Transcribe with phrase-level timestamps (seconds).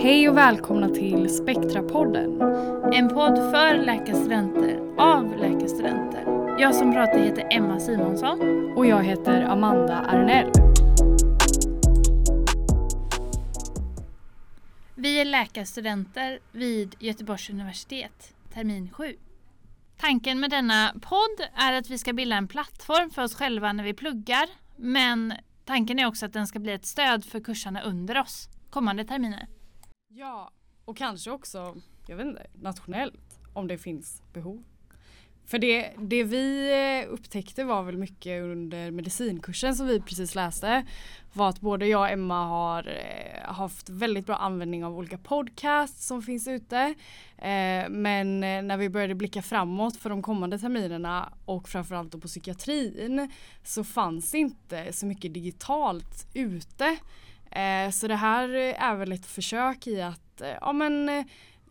[0.00, 2.42] Hej och välkomna till Spektrapodden.
[2.92, 6.24] En podd för läkarstudenter, av läkarstudenter.
[6.60, 8.40] Jag som pratar heter Emma Simonsson.
[8.76, 10.50] Och jag heter Amanda Arnell.
[14.94, 19.16] Vi är läkarstudenter vid Göteborgs universitet, termin 7.
[19.96, 23.84] Tanken med denna podd är att vi ska bilda en plattform för oss själva när
[23.84, 24.48] vi pluggar.
[24.76, 25.34] Men
[25.64, 29.46] tanken är också att den ska bli ett stöd för kursarna under oss kommande terminer.
[30.10, 30.50] Ja,
[30.84, 31.76] och kanske också,
[32.06, 34.64] jag vet inte, nationellt om det finns behov.
[35.46, 36.70] För det, det vi
[37.04, 40.86] eh, upptäckte var väl mycket under medicinkursen som vi precis läste
[41.32, 46.06] var att både jag och Emma har eh, haft väldigt bra användning av olika podcasts
[46.06, 46.94] som finns ute.
[47.38, 52.28] Eh, men när vi började blicka framåt för de kommande terminerna och framförallt då på
[52.28, 53.32] psykiatrin
[53.64, 56.98] så fanns inte så mycket digitalt ute.
[57.50, 58.48] Eh, så det här
[58.78, 61.24] är väl ett försök i att eh, ja, men, eh,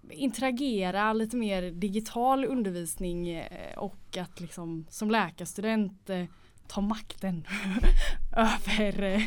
[0.10, 3.44] interagera lite mer digital undervisning
[3.78, 6.10] och att liksom som läkarstudent
[6.68, 7.48] ta makten
[8.36, 9.24] över,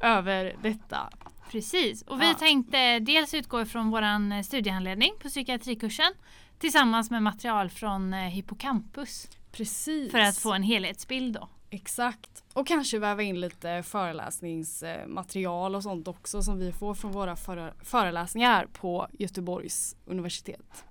[0.00, 1.10] över detta.
[1.50, 2.34] Precis, och vi ja.
[2.34, 6.12] tänkte dels utgå ifrån vår studiehandledning på psykiatrikursen
[6.58, 9.28] tillsammans med material från Hippocampus.
[9.52, 10.10] Precis.
[10.10, 11.48] För att få en helhetsbild då.
[11.70, 12.44] Exakt.
[12.52, 17.36] Och kanske väva in lite föreläsningsmaterial och sånt också som vi får från våra
[17.84, 20.84] föreläsningar på Göteborgs universitet.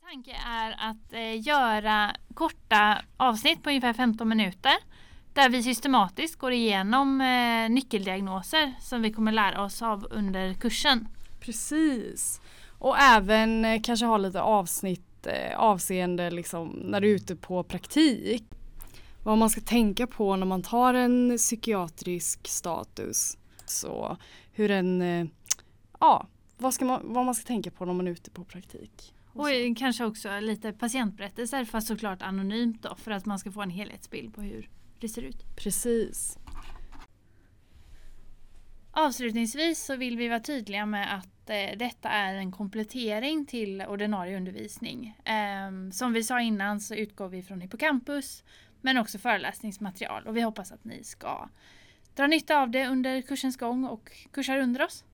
[0.00, 4.72] Vår tanke är att eh, göra korta avsnitt på ungefär 15 minuter
[5.34, 11.08] där vi systematiskt går igenom eh, nyckeldiagnoser som vi kommer lära oss av under kursen.
[11.40, 12.40] Precis.
[12.78, 17.64] Och även eh, kanske ha lite avsnitt eh, avseende liksom när du är ute på
[17.64, 18.44] praktik
[19.28, 23.38] vad man ska tänka på när man tar en psykiatrisk status.
[23.66, 24.16] Så
[24.52, 25.26] hur en, eh,
[26.00, 26.26] ja,
[26.58, 29.14] vad, ska man, vad man ska tänka på när man är ute på praktik.
[29.32, 33.62] Och, och kanske också lite patientberättelser fast såklart anonymt då för att man ska få
[33.62, 35.56] en helhetsbild på hur det ser ut.
[35.56, 36.38] Precis.
[38.90, 44.36] Avslutningsvis så vill vi vara tydliga med att eh, detta är en komplettering till ordinarie
[44.36, 45.16] undervisning.
[45.24, 48.44] Eh, som vi sa innan så utgår vi från Hippocampus
[48.80, 51.48] men också föreläsningsmaterial och vi hoppas att ni ska
[52.14, 55.04] dra nytta av det under kursens gång och kursar under oss.